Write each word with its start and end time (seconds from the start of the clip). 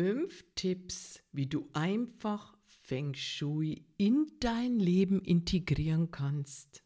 Fünf 0.00 0.46
Tipps, 0.54 1.22
wie 1.30 1.44
du 1.44 1.68
einfach 1.74 2.56
Feng 2.64 3.12
Shui 3.12 3.84
in 3.98 4.32
dein 4.40 4.78
Leben 4.78 5.20
integrieren 5.20 6.10
kannst. 6.10 6.82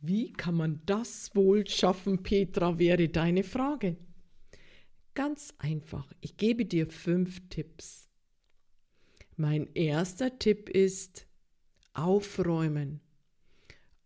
Wie 0.00 0.32
kann 0.32 0.56
man 0.56 0.82
das 0.84 1.32
wohl 1.36 1.64
schaffen, 1.68 2.24
Petra, 2.24 2.80
wäre 2.80 3.08
deine 3.08 3.44
Frage. 3.44 3.98
Ganz 5.14 5.54
einfach, 5.58 6.12
ich 6.20 6.36
gebe 6.36 6.66
dir 6.66 6.88
fünf 6.88 7.48
Tipps. 7.50 8.08
Mein 9.36 9.72
erster 9.74 10.40
Tipp 10.40 10.70
ist 10.70 11.28
aufräumen. 11.92 13.00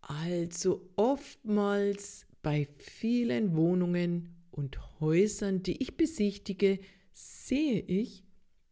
Also 0.03 0.87
oftmals 0.97 2.27
bei 2.43 2.69
vielen 2.77 3.57
Wohnungen 3.57 4.37
und 4.51 5.01
Häusern, 5.01 5.63
die 5.63 5.83
ich 5.83 5.97
besichtige, 5.97 6.79
sehe 7.17 7.81
ich, 7.81 8.25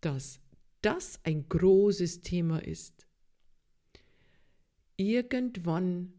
dass 0.02 0.38
das 0.82 1.18
ein 1.24 1.48
großes 1.48 2.20
Thema 2.20 2.58
ist. 2.62 3.06
Irgendwann 4.96 6.12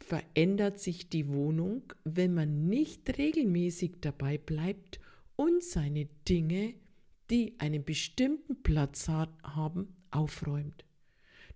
verändert 0.00 0.80
sich 0.80 1.08
die 1.08 1.28
Wohnung, 1.28 1.82
wenn 2.02 2.34
man 2.34 2.66
nicht 2.68 3.16
regelmäßig 3.16 4.00
dabei 4.00 4.38
bleibt 4.38 4.98
und 5.36 5.62
seine 5.62 6.06
Dinge, 6.28 6.74
die 7.30 7.54
einen 7.58 7.84
bestimmten 7.84 8.60
Platz 8.62 9.06
haben, 9.06 9.96
aufräumt. 10.10 10.84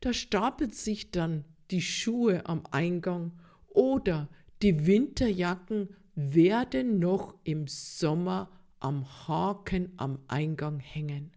Da 0.00 0.12
stapelt 0.12 0.74
sich 0.74 1.10
dann 1.10 1.44
die 1.72 1.82
Schuhe 1.82 2.46
am 2.46 2.64
Eingang 2.70 3.32
oder 3.68 4.28
die 4.62 4.86
Winterjacken 4.86 5.88
werden 6.14 7.00
noch 7.00 7.34
im 7.42 7.66
Sommer 7.66 8.50
am 8.82 9.06
Haken 9.28 9.92
am 9.96 10.18
Eingang 10.28 10.80
hängen. 10.80 11.32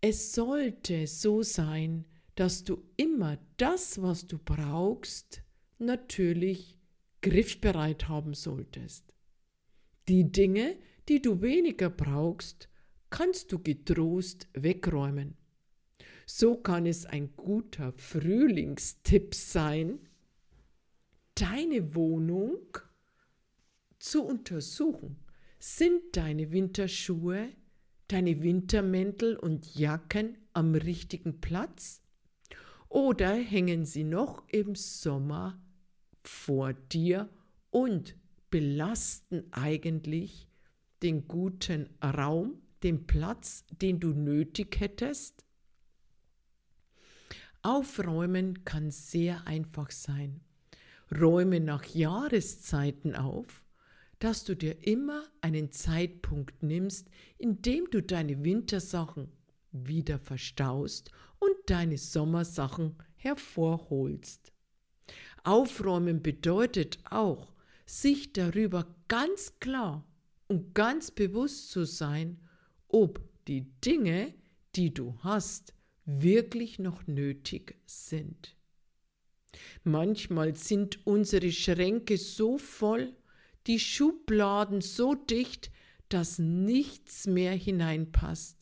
Es 0.00 0.32
sollte 0.32 1.06
so 1.06 1.42
sein, 1.42 2.04
dass 2.34 2.64
du 2.64 2.82
immer 2.96 3.38
das, 3.56 4.00
was 4.02 4.26
du 4.26 4.38
brauchst, 4.38 5.42
natürlich 5.78 6.78
griffbereit 7.22 8.08
haben 8.08 8.34
solltest. 8.34 9.12
Die 10.08 10.30
Dinge, 10.30 10.78
die 11.08 11.20
du 11.20 11.42
weniger 11.42 11.90
brauchst, 11.90 12.68
kannst 13.10 13.52
du 13.52 13.58
getrost 13.58 14.48
wegräumen. 14.52 15.36
So 16.26 16.56
kann 16.56 16.86
es 16.86 17.06
ein 17.06 17.34
guter 17.36 17.92
Frühlingstipp 17.92 19.34
sein, 19.34 20.00
deine 21.34 21.94
Wohnung 21.94 22.78
zu 24.10 24.24
untersuchen. 24.24 25.16
Sind 25.58 26.16
deine 26.16 26.52
Winterschuhe, 26.52 27.48
deine 28.06 28.40
Wintermäntel 28.40 29.36
und 29.36 29.74
Jacken 29.74 30.38
am 30.52 30.76
richtigen 30.76 31.40
Platz? 31.40 32.02
Oder 32.88 33.34
hängen 33.34 33.84
sie 33.84 34.04
noch 34.04 34.46
im 34.48 34.76
Sommer 34.76 35.60
vor 36.22 36.72
dir 36.72 37.28
und 37.70 38.14
belasten 38.50 39.52
eigentlich 39.52 40.48
den 41.02 41.26
guten 41.26 41.90
Raum, 42.02 42.62
den 42.84 43.08
Platz, 43.08 43.64
den 43.70 43.98
du 43.98 44.10
nötig 44.12 44.78
hättest? 44.78 45.44
Aufräumen 47.62 48.64
kann 48.64 48.92
sehr 48.92 49.48
einfach 49.48 49.90
sein. 49.90 50.42
Räume 51.10 51.58
nach 51.58 51.84
Jahreszeiten 51.84 53.16
auf 53.16 53.65
dass 54.18 54.44
du 54.44 54.54
dir 54.54 54.86
immer 54.86 55.24
einen 55.40 55.72
Zeitpunkt 55.72 56.62
nimmst, 56.62 57.08
in 57.38 57.62
dem 57.62 57.90
du 57.90 58.02
deine 58.02 58.44
Wintersachen 58.44 59.28
wieder 59.72 60.18
verstaust 60.18 61.10
und 61.38 61.54
deine 61.66 61.98
Sommersachen 61.98 62.96
hervorholst. 63.16 64.52
Aufräumen 65.44 66.22
bedeutet 66.22 66.98
auch, 67.10 67.52
sich 67.84 68.32
darüber 68.32 68.86
ganz 69.06 69.60
klar 69.60 70.04
und 70.48 70.74
ganz 70.74 71.10
bewusst 71.10 71.70
zu 71.70 71.84
sein, 71.84 72.40
ob 72.88 73.20
die 73.46 73.70
Dinge, 73.80 74.34
die 74.74 74.92
du 74.92 75.16
hast, 75.20 75.72
wirklich 76.04 76.78
noch 76.78 77.06
nötig 77.06 77.76
sind. 77.86 78.56
Manchmal 79.84 80.56
sind 80.56 81.06
unsere 81.06 81.50
Schränke 81.52 82.18
so 82.18 82.58
voll, 82.58 83.14
die 83.66 83.78
Schubladen 83.78 84.80
so 84.80 85.14
dicht, 85.14 85.70
dass 86.08 86.38
nichts 86.38 87.26
mehr 87.26 87.52
hineinpasst? 87.52 88.56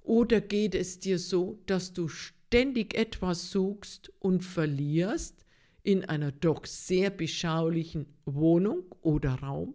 Oder 0.00 0.40
geht 0.40 0.74
es 0.74 0.98
dir 0.98 1.18
so, 1.18 1.62
dass 1.66 1.92
du 1.92 2.08
ständig 2.08 2.94
etwas 2.94 3.50
suchst 3.50 4.12
und 4.18 4.44
verlierst 4.44 5.44
in 5.82 6.04
einer 6.04 6.32
doch 6.32 6.66
sehr 6.66 7.10
beschaulichen 7.10 8.06
Wohnung 8.24 8.84
oder 9.00 9.34
Raum? 9.36 9.74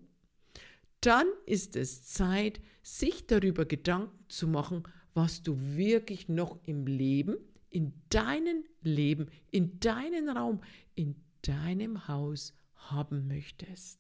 Dann 1.02 1.28
ist 1.46 1.76
es 1.76 2.04
Zeit, 2.04 2.60
sich 2.84 3.26
darüber 3.26 3.66
Gedanken 3.66 4.26
zu 4.28 4.48
machen, 4.48 4.84
was 5.14 5.42
du 5.42 5.58
wirklich 5.76 6.28
noch 6.28 6.60
im 6.66 6.86
Leben, 6.86 7.38
in 7.70 7.94
deinem 8.10 8.64
Leben, 8.82 9.30
in 9.52 9.80
deinem 9.80 10.30
Raum, 10.30 10.62
in 10.96 11.16
deinem 11.42 12.08
Haus 12.08 12.54
haben 12.80 13.28
möchtest. 13.28 14.00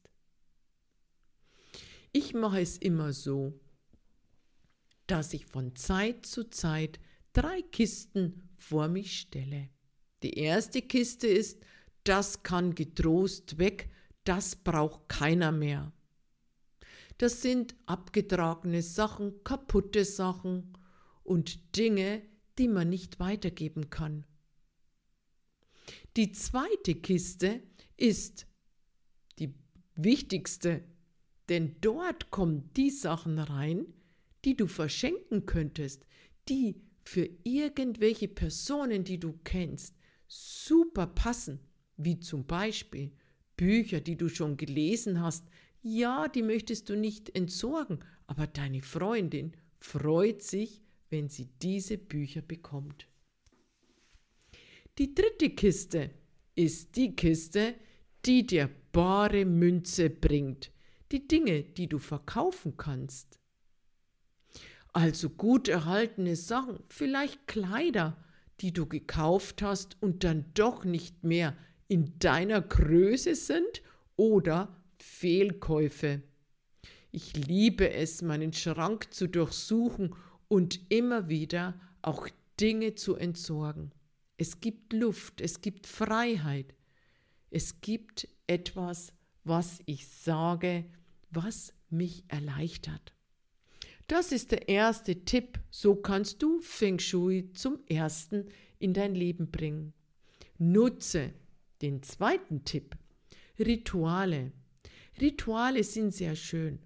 Ich 2.11 2.33
mache 2.33 2.61
es 2.61 2.77
immer 2.77 3.13
so, 3.13 3.53
dass 5.07 5.33
ich 5.33 5.45
von 5.45 5.75
Zeit 5.75 6.25
zu 6.25 6.49
Zeit 6.49 6.99
drei 7.33 7.61
Kisten 7.61 8.49
vor 8.57 8.87
mich 8.87 9.19
stelle. 9.19 9.69
Die 10.23 10.33
erste 10.33 10.81
Kiste 10.81 11.27
ist, 11.27 11.61
das 12.03 12.43
kann 12.43 12.75
getrost 12.75 13.57
weg, 13.57 13.89
das 14.23 14.55
braucht 14.55 15.07
keiner 15.07 15.51
mehr. 15.51 15.93
Das 17.17 17.41
sind 17.41 17.75
abgetragene 17.85 18.81
Sachen, 18.81 19.43
kaputte 19.43 20.05
Sachen 20.05 20.77
und 21.23 21.75
Dinge, 21.75 22.21
die 22.57 22.67
man 22.67 22.89
nicht 22.89 23.19
weitergeben 23.19 23.89
kann. 23.89 24.25
Die 26.15 26.31
zweite 26.31 26.95
Kiste 26.95 27.61
ist 27.97 28.47
wichtigste, 30.03 30.83
denn 31.49 31.75
dort 31.81 32.31
kommen 32.31 32.69
die 32.75 32.89
Sachen 32.89 33.39
rein, 33.39 33.85
die 34.45 34.55
du 34.55 34.67
verschenken 34.67 35.45
könntest, 35.45 36.05
die 36.47 36.81
für 37.03 37.29
irgendwelche 37.43 38.27
Personen, 38.27 39.03
die 39.03 39.19
du 39.19 39.33
kennst, 39.43 39.95
super 40.27 41.07
passen, 41.07 41.59
wie 41.97 42.19
zum 42.19 42.45
Beispiel 42.45 43.11
Bücher, 43.57 43.99
die 43.99 44.15
du 44.15 44.29
schon 44.29 44.57
gelesen 44.57 45.21
hast. 45.21 45.45
Ja, 45.81 46.27
die 46.27 46.43
möchtest 46.43 46.89
du 46.89 46.95
nicht 46.95 47.35
entsorgen, 47.35 47.99
aber 48.27 48.47
deine 48.47 48.81
Freundin 48.81 49.53
freut 49.79 50.43
sich, 50.43 50.81
wenn 51.09 51.29
sie 51.29 51.49
diese 51.61 51.97
Bücher 51.97 52.41
bekommt. 52.41 53.07
Die 54.97 55.15
dritte 55.15 55.49
Kiste 55.49 56.11
ist 56.55 56.95
die 56.95 57.15
Kiste, 57.15 57.75
die 58.25 58.45
dir 58.45 58.69
bare 58.91 59.45
Münze 59.45 60.09
bringt, 60.09 60.71
die 61.11 61.27
Dinge, 61.27 61.63
die 61.63 61.87
du 61.87 61.99
verkaufen 61.99 62.77
kannst. 62.77 63.39
Also 64.93 65.29
gut 65.29 65.67
erhaltene 65.67 66.35
Sachen, 66.35 66.79
vielleicht 66.89 67.47
Kleider, 67.47 68.17
die 68.61 68.73
du 68.73 68.87
gekauft 68.87 69.61
hast 69.61 70.01
und 70.01 70.23
dann 70.23 70.45
doch 70.53 70.83
nicht 70.83 71.23
mehr 71.23 71.55
in 71.87 72.17
deiner 72.19 72.61
Größe 72.61 73.35
sind 73.35 73.81
oder 74.15 74.75
Fehlkäufe. 74.97 76.21
Ich 77.11 77.35
liebe 77.35 77.91
es, 77.91 78.21
meinen 78.21 78.53
Schrank 78.53 79.13
zu 79.13 79.27
durchsuchen 79.27 80.15
und 80.47 80.91
immer 80.91 81.29
wieder 81.29 81.79
auch 82.01 82.27
Dinge 82.59 82.95
zu 82.95 83.15
entsorgen. 83.15 83.91
Es 84.37 84.59
gibt 84.59 84.93
Luft, 84.93 85.41
es 85.41 85.61
gibt 85.61 85.87
Freiheit, 85.87 86.75
es 87.51 87.81
gibt 87.81 88.27
etwas, 88.47 89.13
was 89.43 89.79
ich 89.85 90.07
sage, 90.07 90.85
was 91.31 91.73
mich 91.89 92.23
erleichtert. 92.27 93.13
Das 94.07 94.31
ist 94.31 94.51
der 94.51 94.67
erste 94.69 95.23
Tipp. 95.23 95.59
So 95.69 95.95
kannst 95.95 96.41
du 96.41 96.61
Feng 96.61 96.99
Shui 96.99 97.51
zum 97.53 97.79
ersten 97.87 98.45
in 98.79 98.93
dein 98.93 99.13
Leben 99.13 99.51
bringen. 99.51 99.93
Nutze 100.57 101.33
den 101.81 102.01
zweiten 102.01 102.65
Tipp. 102.65 102.97
Rituale. 103.59 104.51
Rituale 105.21 105.83
sind 105.83 106.13
sehr 106.13 106.35
schön. 106.35 106.79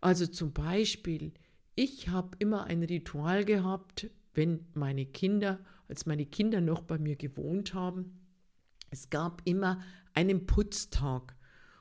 Also 0.00 0.26
zum 0.26 0.52
Beispiel, 0.52 1.32
ich 1.74 2.08
habe 2.08 2.36
immer 2.38 2.64
ein 2.64 2.82
Ritual 2.82 3.44
gehabt, 3.44 4.10
wenn 4.34 4.66
meine 4.74 5.06
Kinder, 5.06 5.60
als 5.88 6.06
meine 6.06 6.26
Kinder 6.26 6.60
noch 6.60 6.82
bei 6.82 6.98
mir 6.98 7.16
gewohnt 7.16 7.74
haben. 7.74 8.19
Es 8.90 9.10
gab 9.10 9.42
immer 9.44 9.82
einen 10.14 10.46
Putztag. 10.46 11.36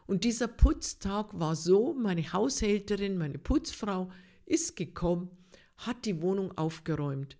Und 0.06 0.23
dieser 0.23 0.47
Putztag 0.47 1.38
war 1.39 1.56
so, 1.56 1.94
meine 1.94 2.33
Haushälterin, 2.33 3.17
meine 3.17 3.38
Putzfrau 3.38 4.11
ist 4.45 4.75
gekommen, 4.75 5.29
hat 5.77 6.06
die 6.06 6.21
Wohnung 6.21 6.57
aufgeräumt. 6.57 7.38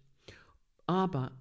Aber 0.86 1.32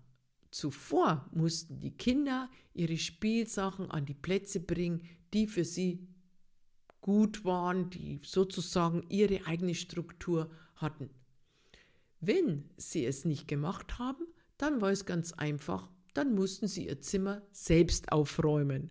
zuvor 0.50 1.28
mussten 1.32 1.80
die 1.80 1.96
Kinder 1.96 2.50
ihre 2.74 2.96
Spielsachen 2.96 3.90
an 3.90 4.06
die 4.06 4.14
Plätze 4.14 4.60
bringen, 4.60 5.02
die 5.32 5.46
für 5.46 5.64
sie 5.64 6.06
gut 7.00 7.44
waren, 7.44 7.90
die 7.90 8.20
sozusagen 8.24 9.04
ihre 9.08 9.46
eigene 9.46 9.74
Struktur 9.74 10.50
hatten. 10.76 11.10
Wenn 12.20 12.68
sie 12.76 13.04
es 13.04 13.24
nicht 13.24 13.46
gemacht 13.48 13.98
haben, 13.98 14.26
dann 14.56 14.80
war 14.80 14.90
es 14.90 15.06
ganz 15.06 15.32
einfach, 15.32 15.88
dann 16.14 16.34
mussten 16.34 16.68
sie 16.68 16.86
ihr 16.86 17.00
Zimmer 17.00 17.42
selbst 17.52 18.12
aufräumen. 18.12 18.90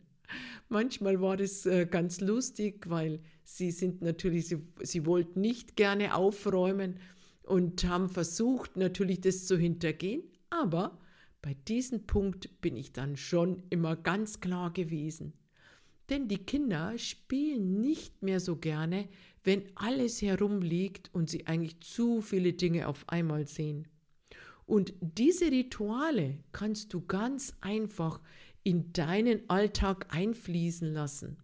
Manchmal 0.70 1.22
war 1.22 1.40
es 1.40 1.66
äh, 1.66 1.86
ganz 1.86 2.20
lustig, 2.20 2.90
weil 2.90 3.22
sie 3.44 3.72
sind 3.72 4.02
natürlich, 4.02 4.48
sie, 4.48 4.62
sie 4.82 5.06
wollten 5.06 5.42
nicht 5.42 5.76
gerne 5.76 6.16
aufräumen 6.16 7.00
und 7.44 7.86
haben 7.86 8.10
versucht, 8.10 8.76
natürlich 8.76 9.22
das 9.22 9.46
zu 9.46 9.58
hintergehen. 9.58 10.24
Aber 10.50 11.00
bei 11.42 11.54
diesem 11.68 12.06
Punkt 12.06 12.62
bin 12.62 12.76
ich 12.76 12.92
dann 12.92 13.16
schon 13.16 13.64
immer 13.70 13.96
ganz 13.96 14.42
klar 14.42 14.74
gewesen. 14.74 15.34
Denn 16.10 16.28
die 16.28 16.40
Kinder 16.40 16.98
spielen 16.98 17.82
nicht 17.82 18.22
mehr 18.22 18.40
so 18.40 18.56
gerne, 18.58 19.08
wenn 19.44 19.64
alles 19.76 20.22
herumliegt 20.22 21.10
und 21.14 21.30
sie 21.30 21.48
eigentlich 21.48 21.80
zu 21.82 22.22
viele 22.22 22.54
Dinge 22.54 22.88
auf 22.88 23.08
einmal 23.08 23.48
sehen. 23.48 23.88
Und 24.68 24.94
diese 25.00 25.46
Rituale 25.46 26.40
kannst 26.52 26.94
du 26.94 27.02
ganz 27.06 27.56
einfach 27.62 28.20
in 28.64 28.92
deinen 28.92 29.50
Alltag 29.50 30.14
einfließen 30.14 30.94
lassen. 30.94 31.38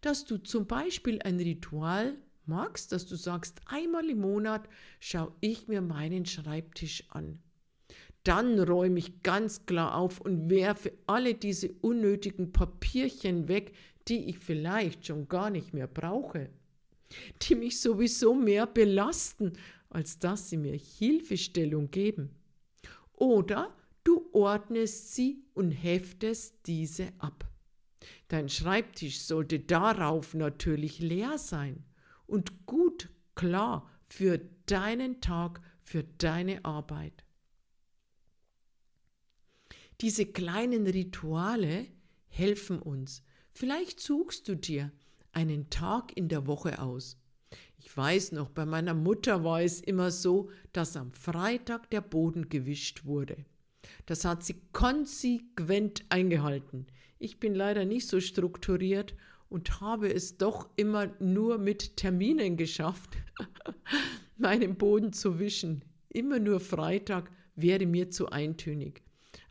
Dass 0.00 0.24
du 0.24 0.38
zum 0.38 0.66
Beispiel 0.66 1.20
ein 1.22 1.40
Ritual 1.40 2.16
magst, 2.44 2.92
dass 2.92 3.04
du 3.06 3.16
sagst, 3.16 3.60
einmal 3.66 4.08
im 4.08 4.20
Monat 4.20 4.68
schaue 5.00 5.32
ich 5.40 5.66
mir 5.66 5.80
meinen 5.80 6.24
Schreibtisch 6.24 7.02
an. 7.10 7.40
Dann 8.22 8.60
räume 8.60 9.00
ich 9.00 9.24
ganz 9.24 9.66
klar 9.66 9.96
auf 9.96 10.20
und 10.20 10.48
werfe 10.48 10.92
alle 11.08 11.34
diese 11.34 11.72
unnötigen 11.80 12.52
Papierchen 12.52 13.48
weg, 13.48 13.72
die 14.06 14.30
ich 14.30 14.38
vielleicht 14.38 15.04
schon 15.04 15.26
gar 15.28 15.50
nicht 15.50 15.74
mehr 15.74 15.88
brauche, 15.88 16.48
die 17.42 17.56
mich 17.56 17.80
sowieso 17.80 18.34
mehr 18.34 18.68
belasten, 18.68 19.54
als 19.90 20.20
dass 20.20 20.48
sie 20.48 20.58
mir 20.58 20.76
Hilfestellung 20.76 21.90
geben. 21.90 22.35
Oder 23.16 23.74
Du 24.06 24.30
ordnest 24.30 25.16
sie 25.16 25.42
und 25.52 25.72
heftest 25.72 26.54
diese 26.66 27.08
ab. 27.18 27.50
Dein 28.28 28.48
Schreibtisch 28.48 29.18
sollte 29.18 29.58
darauf 29.58 30.32
natürlich 30.32 31.00
leer 31.00 31.38
sein 31.38 31.82
und 32.28 32.66
gut 32.66 33.10
klar 33.34 33.90
für 34.06 34.38
deinen 34.66 35.20
Tag, 35.20 35.60
für 35.82 36.04
deine 36.04 36.64
Arbeit. 36.64 37.24
Diese 40.00 40.24
kleinen 40.24 40.86
Rituale 40.86 41.88
helfen 42.28 42.78
uns. 42.80 43.24
Vielleicht 43.50 43.98
suchst 43.98 44.46
du 44.46 44.54
dir 44.54 44.92
einen 45.32 45.68
Tag 45.68 46.16
in 46.16 46.28
der 46.28 46.46
Woche 46.46 46.80
aus. 46.80 47.18
Ich 47.78 47.96
weiß 47.96 48.32
noch, 48.32 48.50
bei 48.50 48.66
meiner 48.66 48.94
Mutter 48.94 49.44
war 49.44 49.62
es 49.62 49.80
immer 49.80 50.10
so, 50.10 50.50
dass 50.72 50.96
am 50.96 51.12
Freitag 51.12 51.90
der 51.90 52.00
Boden 52.00 52.48
gewischt 52.48 53.04
wurde. 53.04 53.44
Das 54.06 54.24
hat 54.24 54.44
sie 54.44 54.60
konsequent 54.72 56.04
eingehalten. 56.08 56.86
Ich 57.18 57.38
bin 57.40 57.54
leider 57.54 57.84
nicht 57.84 58.08
so 58.08 58.20
strukturiert 58.20 59.14
und 59.48 59.80
habe 59.80 60.12
es 60.12 60.36
doch 60.38 60.68
immer 60.76 61.06
nur 61.20 61.58
mit 61.58 61.96
Terminen 61.96 62.56
geschafft, 62.56 63.16
meinen 64.36 64.76
Boden 64.76 65.12
zu 65.12 65.38
wischen. 65.38 65.84
Immer 66.08 66.38
nur 66.38 66.60
Freitag 66.60 67.30
wäre 67.54 67.86
mir 67.86 68.10
zu 68.10 68.28
eintönig. 68.28 69.02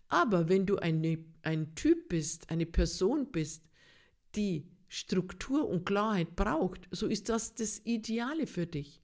Aber 0.08 0.50
wenn 0.50 0.66
du 0.66 0.78
eine, 0.78 1.18
ein 1.42 1.74
Typ 1.76 2.10
bist, 2.10 2.50
eine 2.50 2.66
Person 2.66 3.32
bist, 3.32 3.64
die 4.36 4.68
Struktur 4.98 5.68
und 5.68 5.86
Klarheit 5.86 6.38
braucht, 6.38 6.88
so 6.90 7.08
ist 7.08 7.28
das 7.28 7.54
das 7.54 7.82
Ideale 7.84 8.48
für 8.48 8.66
dich. 8.66 9.02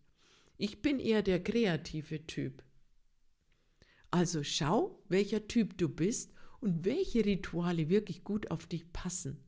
Ich 0.56 0.82
bin 0.82 1.02
eher 1.02 1.22
der 1.22 1.44
kreative 1.44 2.26
Typ. 2.26 2.64
Also 4.10 4.42
schau, 4.42 5.04
welcher 5.10 5.50
Typ 5.50 5.78
du 5.78 5.90
bist 5.90 6.32
und 6.62 6.86
welche 6.86 7.26
Rituale 7.26 7.90
wirklich 7.90 8.24
gut 8.24 8.52
auf 8.52 8.68
dich 8.68 8.94
passen. 8.94 9.44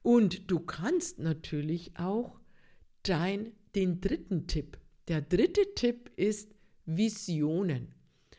Und 0.00 0.50
du 0.50 0.60
kannst 0.60 1.18
natürlich 1.18 1.98
auch 1.98 2.40
dein, 3.02 3.52
den 3.74 4.00
dritten 4.00 4.46
Tipp. 4.46 4.78
Der 5.08 5.20
dritte 5.20 5.74
Tipp 5.74 6.10
ist 6.16 6.54
Visionen. 6.86 7.94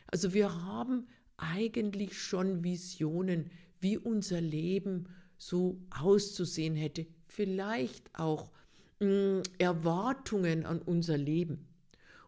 Also 0.08 0.34
wir 0.34 0.64
haben 0.64 1.06
eigentlich 1.36 2.20
schon 2.20 2.64
Visionen, 2.64 3.48
wie 3.78 3.96
unser 3.96 4.40
Leben 4.40 5.06
so 5.42 5.76
auszusehen 5.90 6.76
hätte. 6.76 7.06
Vielleicht 7.26 8.16
auch 8.16 8.52
mh, 9.00 9.06
hm, 9.08 9.42
Erwartungen 9.58 10.64
an 10.64 10.80
unser 10.80 11.18
Leben. 11.18 11.66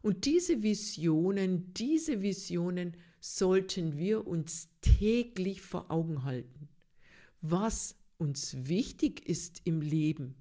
Und 0.02 0.25
diese 0.25 0.62
Visionen, 0.62 1.72
diese 1.75 2.22
Visionen 2.22 2.96
sollten 3.20 3.96
wir 3.96 4.26
uns 4.26 4.69
täglich 4.81 5.62
vor 5.62 5.90
Augen 5.90 6.25
halten. 6.25 6.69
Was 7.40 7.96
uns 8.19 8.56
wichtig 8.69 9.26
ist 9.28 9.62
im 9.64 9.81
Leben, 9.81 10.34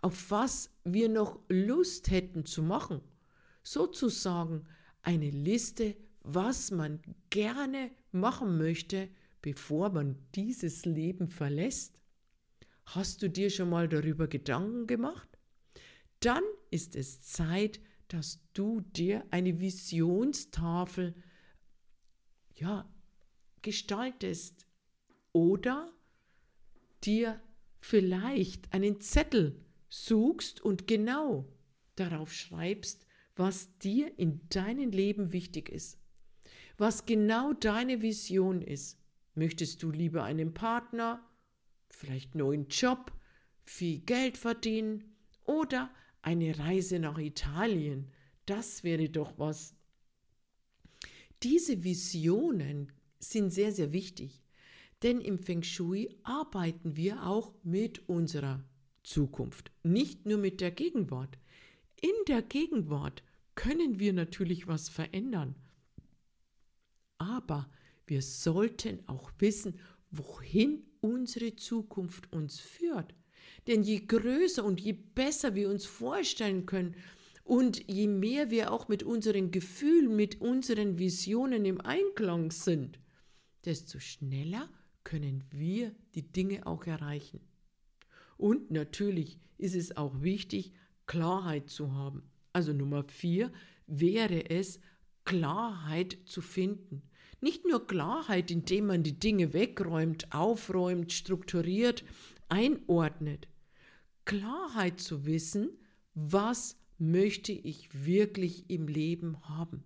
auf 0.00 0.30
was 0.30 0.70
wir 0.84 1.08
noch 1.08 1.40
Lust 1.48 2.10
hätten 2.10 2.46
zu 2.46 2.62
machen, 2.62 3.00
sozusagen 3.64 4.64
eine 5.02 5.30
Liste, 5.30 5.96
was 6.22 6.70
man 6.70 7.00
gerne 7.30 7.90
machen 8.12 8.58
möchte, 8.58 9.08
bevor 9.46 9.90
man 9.90 10.16
dieses 10.34 10.84
Leben 10.86 11.28
verlässt. 11.28 12.00
Hast 12.84 13.22
du 13.22 13.30
dir 13.30 13.48
schon 13.48 13.70
mal 13.70 13.88
darüber 13.88 14.26
Gedanken 14.26 14.88
gemacht? 14.88 15.38
Dann 16.18 16.42
ist 16.72 16.96
es 16.96 17.22
Zeit, 17.22 17.78
dass 18.08 18.40
du 18.54 18.80
dir 18.80 19.24
eine 19.30 19.60
Visionstafel 19.60 21.14
ja, 22.56 22.92
gestaltest 23.62 24.66
oder 25.32 25.92
dir 27.04 27.40
vielleicht 27.78 28.74
einen 28.74 29.00
Zettel 29.00 29.64
suchst 29.88 30.60
und 30.60 30.88
genau 30.88 31.46
darauf 31.94 32.32
schreibst, 32.32 33.06
was 33.36 33.78
dir 33.78 34.18
in 34.18 34.40
deinem 34.48 34.90
Leben 34.90 35.30
wichtig 35.30 35.68
ist, 35.68 36.00
was 36.78 37.06
genau 37.06 37.52
deine 37.52 38.02
Vision 38.02 38.60
ist. 38.60 39.05
Möchtest 39.36 39.82
du 39.82 39.90
lieber 39.90 40.24
einen 40.24 40.54
Partner, 40.54 41.22
vielleicht 41.90 42.32
einen 42.32 42.44
neuen 42.44 42.68
Job, 42.68 43.12
viel 43.64 44.00
Geld 44.00 44.38
verdienen 44.38 45.14
oder 45.44 45.94
eine 46.22 46.58
Reise 46.58 46.98
nach 46.98 47.18
Italien, 47.18 48.10
das 48.46 48.82
wäre 48.82 49.10
doch 49.10 49.38
was. 49.38 49.74
Diese 51.42 51.84
Visionen 51.84 52.90
sind 53.18 53.50
sehr, 53.52 53.72
sehr 53.72 53.92
wichtig, 53.92 54.42
denn 55.02 55.20
im 55.20 55.38
Feng 55.38 55.62
Shui 55.62 56.08
arbeiten 56.22 56.96
wir 56.96 57.26
auch 57.26 57.52
mit 57.62 58.08
unserer 58.08 58.64
Zukunft, 59.02 59.70
nicht 59.82 60.24
nur 60.24 60.38
mit 60.38 60.62
der 60.62 60.70
Gegenwart. 60.70 61.38
In 62.00 62.14
der 62.26 62.40
Gegenwart 62.40 63.22
können 63.54 63.98
wir 64.00 64.14
natürlich 64.14 64.66
was 64.66 64.88
verändern, 64.88 65.56
aber 67.18 67.68
wir 68.06 68.22
sollten 68.22 69.00
auch 69.08 69.30
wissen, 69.38 69.78
wohin 70.10 70.84
unsere 71.00 71.56
Zukunft 71.56 72.32
uns 72.32 72.60
führt. 72.60 73.14
Denn 73.66 73.82
je 73.82 74.00
größer 74.00 74.64
und 74.64 74.80
je 74.80 74.92
besser 74.92 75.54
wir 75.54 75.68
uns 75.68 75.84
vorstellen 75.84 76.66
können 76.66 76.94
und 77.44 77.88
je 77.88 78.06
mehr 78.06 78.50
wir 78.50 78.72
auch 78.72 78.88
mit 78.88 79.02
unseren 79.02 79.50
Gefühlen, 79.50 80.14
mit 80.14 80.40
unseren 80.40 80.98
Visionen 80.98 81.64
im 81.64 81.80
Einklang 81.80 82.50
sind, 82.50 82.98
desto 83.64 83.98
schneller 83.98 84.68
können 85.04 85.44
wir 85.50 85.94
die 86.14 86.32
Dinge 86.32 86.66
auch 86.66 86.86
erreichen. 86.86 87.40
Und 88.36 88.70
natürlich 88.70 89.38
ist 89.58 89.74
es 89.74 89.96
auch 89.96 90.22
wichtig, 90.22 90.72
Klarheit 91.06 91.70
zu 91.70 91.92
haben. 91.92 92.22
Also 92.52 92.72
Nummer 92.72 93.04
vier 93.04 93.52
wäre 93.86 94.50
es, 94.50 94.80
Klarheit 95.24 96.18
zu 96.24 96.40
finden. 96.40 97.02
Nicht 97.40 97.66
nur 97.66 97.86
Klarheit, 97.86 98.50
indem 98.50 98.86
man 98.86 99.02
die 99.02 99.18
Dinge 99.18 99.52
wegräumt, 99.52 100.32
aufräumt, 100.32 101.12
strukturiert, 101.12 102.04
einordnet. 102.48 103.48
Klarheit 104.24 105.00
zu 105.00 105.26
wissen, 105.26 105.70
was 106.14 106.76
möchte 106.98 107.52
ich 107.52 108.06
wirklich 108.06 108.70
im 108.70 108.88
Leben 108.88 109.36
haben. 109.48 109.84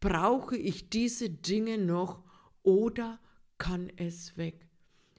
Brauche 0.00 0.56
ich 0.56 0.88
diese 0.88 1.30
Dinge 1.30 1.78
noch 1.78 2.24
oder 2.62 3.20
kann 3.58 3.90
es 3.96 4.36
weg? 4.36 4.66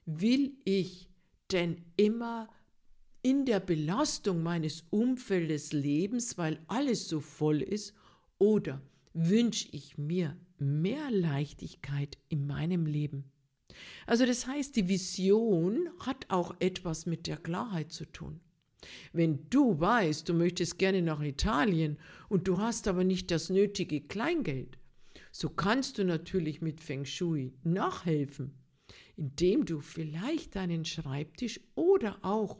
Will 0.05 0.57
ich 0.65 1.09
denn 1.51 1.83
immer 1.95 2.49
in 3.21 3.45
der 3.45 3.59
Belastung 3.59 4.41
meines 4.41 4.83
Umfeldes 4.89 5.73
Lebens, 5.73 6.37
weil 6.37 6.59
alles 6.67 7.07
so 7.07 7.19
voll 7.19 7.61
ist, 7.61 7.93
oder 8.39 8.81
wünsche 9.13 9.69
ich 9.71 9.97
mir 9.97 10.35
mehr 10.61 11.11
Leichtigkeit 11.11 12.17
in 12.29 12.47
meinem 12.47 12.85
Leben? 12.85 13.31
Also 14.05 14.25
das 14.25 14.47
heißt, 14.47 14.75
die 14.75 14.87
Vision 14.87 15.89
hat 15.99 16.25
auch 16.29 16.55
etwas 16.59 17.05
mit 17.05 17.27
der 17.27 17.37
Klarheit 17.37 17.91
zu 17.91 18.05
tun. 18.05 18.39
Wenn 19.13 19.49
du 19.49 19.79
weißt, 19.79 20.27
du 20.27 20.33
möchtest 20.33 20.79
gerne 20.79 21.01
nach 21.01 21.21
Italien 21.21 21.97
und 22.29 22.47
du 22.47 22.57
hast 22.57 22.87
aber 22.87 23.03
nicht 23.03 23.29
das 23.31 23.49
nötige 23.49 24.01
Kleingeld, 24.01 24.77
so 25.31 25.49
kannst 25.49 25.97
du 25.97 26.03
natürlich 26.03 26.61
mit 26.61 26.81
Feng 26.81 27.05
Shui 27.05 27.53
nachhelfen, 27.63 28.53
indem 29.15 29.65
du 29.65 29.79
vielleicht 29.81 30.55
deinen 30.55 30.83
Schreibtisch 30.83 31.59
oder 31.75 32.17
auch 32.23 32.59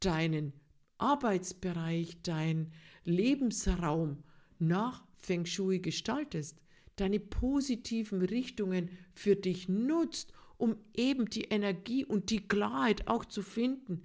deinen 0.00 0.52
Arbeitsbereich, 0.98 2.20
deinen 2.22 2.72
Lebensraum 3.04 4.22
nach 4.58 5.04
Feng 5.22 5.46
Shui 5.46 5.78
gestaltest, 5.78 6.60
deine 7.00 7.20
positiven 7.20 8.22
Richtungen 8.22 8.90
für 9.14 9.34
dich 9.34 9.68
nutzt, 9.68 10.32
um 10.58 10.76
eben 10.94 11.30
die 11.30 11.44
Energie 11.44 12.04
und 12.04 12.30
die 12.30 12.46
Klarheit 12.46 13.08
auch 13.08 13.24
zu 13.24 13.42
finden, 13.42 14.02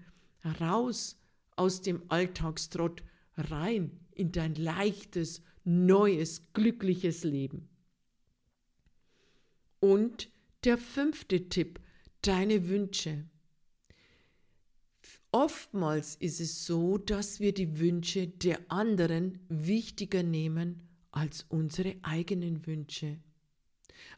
raus 0.62 1.18
aus 1.58 1.82
dem 1.82 2.04
Alltagstrott 2.08 3.04
rein 3.36 3.92
in 4.12 4.32
dein 4.32 4.56
leichtes, 4.56 5.42
neues, 5.66 6.54
glückliches 6.54 7.24
Leben. 7.26 7.68
Und 9.82 10.30
der 10.64 10.78
fünfte 10.78 11.50
Tipp, 11.50 11.82
deine 12.22 12.70
Wünsche. 12.70 13.26
Oftmals 15.32 16.16
ist 16.16 16.40
es 16.40 16.66
so, 16.66 16.98
dass 16.98 17.42
wir 17.42 17.54
die 17.54 17.78
Wünsche 17.78 18.28
der 18.28 18.60
anderen 18.72 19.40
wichtiger 19.50 20.24
nehmen 20.24 20.85
als 21.16 21.46
unsere 21.50 21.96
eigenen 22.02 22.66
Wünsche. 22.68 23.18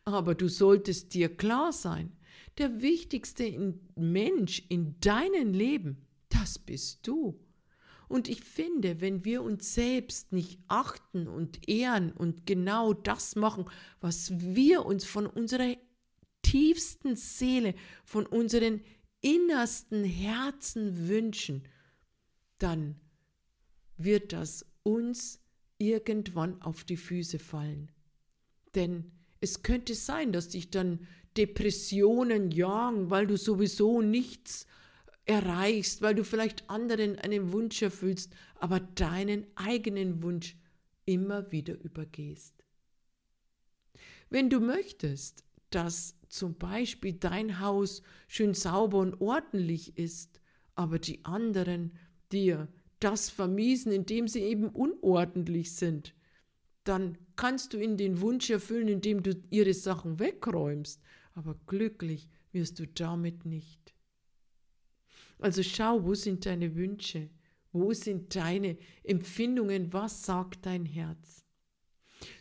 Aber 0.04 0.36
du 0.36 0.48
solltest 0.50 1.14
dir 1.14 1.36
klar 1.36 1.72
sein, 1.72 2.12
der 2.58 2.82
wichtigste 2.82 3.76
Mensch 3.96 4.64
in 4.70 5.00
deinem 5.00 5.54
Leben, 5.54 6.06
das 6.30 6.58
bist 6.60 7.06
du. 7.08 7.40
Und 8.08 8.30
ich 8.30 8.42
finde, 8.42 9.02
wenn 9.02 9.26
wir 9.26 9.44
uns 9.44 9.74
selbst 9.74 10.32
nicht 10.32 10.60
achten 10.68 11.28
und 11.28 11.68
ehren 11.68 12.12
und 12.12 12.46
genau 12.46 12.94
das 12.94 13.36
machen, 13.36 13.66
was 14.00 14.32
wir 14.40 14.86
uns 14.86 15.06
von 15.06 15.28
unserer 15.28 15.76
tiefsten 16.42 17.16
Seele, 17.16 17.76
von 18.06 18.26
unseren 18.26 18.82
innersten 19.22 20.04
Herzen 20.06 21.10
wünschen, 21.10 21.64
dann 22.60 22.96
wird 23.98 24.32
das 24.32 24.66
uns 24.84 25.42
irgendwann 25.78 26.62
auf 26.62 26.84
die 26.84 26.98
Füße 26.98 27.40
fallen. 27.40 27.92
Denn 28.76 29.12
es 29.40 29.64
könnte 29.64 29.96
sein, 29.96 30.32
dass 30.32 30.50
dich 30.50 30.72
dann 30.72 31.08
Depressionen 31.38 32.52
jagen, 32.52 33.10
weil 33.10 33.28
du 33.28 33.38
sowieso 33.38 34.02
nichts 34.02 34.66
erreichst, 35.26 36.02
weil 36.02 36.16
du 36.16 36.24
vielleicht 36.24 36.70
anderen 36.70 37.18
einen 37.20 37.52
Wunsch 37.52 37.82
erfüllst, 37.82 38.34
aber 38.56 38.80
deinen 38.80 39.46
eigenen 39.56 40.24
Wunsch 40.24 40.56
immer 41.06 41.52
wieder 41.52 41.80
übergehst. 41.80 42.64
Wenn 44.30 44.50
du 44.50 44.60
möchtest, 44.60 45.44
dass 45.70 46.16
zum 46.30 46.58
Beispiel 46.58 47.14
dein 47.14 47.60
Haus 47.60 48.02
schön 48.28 48.54
sauber 48.54 49.00
und 49.00 49.22
ordentlich 49.22 49.98
ist, 49.98 50.42
aber 50.76 51.00
die 51.00 51.24
anderen 51.26 51.98
dir 52.32 52.68
das 53.00 53.30
vermiesen, 53.30 53.92
indem 53.92 54.28
sie 54.28 54.42
eben 54.42 54.70
unordentlich 54.70 55.76
sind, 55.76 56.14
dann 56.84 57.18
kannst 57.36 57.74
du 57.74 57.78
ihnen 57.78 57.98
den 57.98 58.22
Wunsch 58.22 58.50
erfüllen, 58.50 58.88
indem 58.88 59.22
du 59.22 59.36
ihre 59.50 59.74
Sachen 59.74 60.20
wegräumst, 60.20 61.02
aber 61.34 61.60
glücklich 61.68 62.30
wirst 62.52 62.80
du 62.80 62.88
damit 62.88 63.46
nicht. 63.46 63.94
Also 65.40 65.62
schau, 65.64 66.04
wo 66.04 66.16
sind 66.16 66.46
deine 66.46 66.76
Wünsche? 66.76 67.30
Wo 67.72 67.94
sind 67.94 68.36
deine 68.36 68.78
Empfindungen? 69.04 69.94
Was 69.94 70.26
sagt 70.26 70.66
dein 70.66 70.86
Herz? 70.86 71.46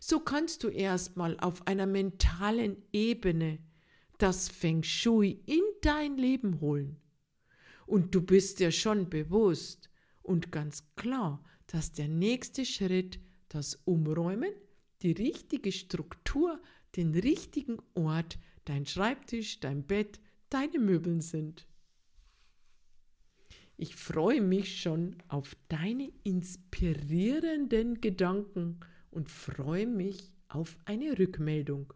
So 0.01 0.21
kannst 0.21 0.63
du 0.63 0.69
erstmal 0.69 1.39
auf 1.41 1.67
einer 1.67 1.87
mentalen 1.87 2.83
Ebene 2.93 3.59
das 4.19 4.49
Feng 4.49 4.83
Shui 4.83 5.43
in 5.45 5.63
dein 5.83 6.17
Leben 6.17 6.61
holen. 6.61 7.01
Und 7.87 8.15
du 8.15 8.23
bist 8.23 8.61
dir 8.61 8.71
schon 8.71 9.11
bewusst 9.11 9.91
und 10.27 10.51
ganz 10.53 10.85
klar, 10.97 11.43
dass 11.69 11.93
der 11.93 12.09
nächste 12.09 12.65
Schritt 12.65 13.21
das 13.49 13.77
Umräumen, 13.85 14.53
die 15.03 15.13
richtige 15.13 15.73
Struktur, 15.73 16.61
den 16.97 17.15
richtigen 17.15 17.79
Ort, 17.95 18.39
dein 18.65 18.87
Schreibtisch, 18.87 19.61
dein 19.61 19.87
Bett, 19.87 20.21
deine 20.51 20.79
Möbeln 20.79 21.21
sind. 21.21 21.67
Ich 23.77 23.95
freue 23.95 24.41
mich 24.41 24.81
schon 24.81 25.17
auf 25.29 25.55
deine 25.69 26.11
inspirierenden 26.25 28.01
Gedanken 28.01 28.81
und 29.11 29.31
freue 29.31 29.87
mich 29.87 30.33
auf 30.49 30.79
eine 30.87 31.19
Rückmeldung. 31.19 31.93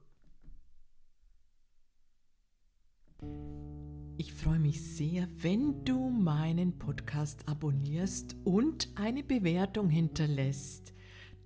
Ich 4.21 4.35
freue 4.35 4.59
mich 4.59 4.83
sehr, 4.83 5.27
wenn 5.39 5.83
du 5.83 6.11
meinen 6.11 6.79
Podcast 6.79 7.49
abonnierst 7.49 8.37
und 8.45 8.91
eine 8.95 9.23
Bewertung 9.23 9.89
hinterlässt. 9.89 10.93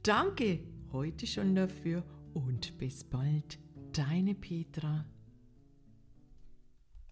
Danke 0.03 0.59
heute 0.91 1.25
schon 1.25 1.55
dafür 1.55 2.03
und 2.33 2.77
bis 2.77 3.05
bald, 3.05 3.61
deine 3.93 4.35
Petra. 4.35 5.07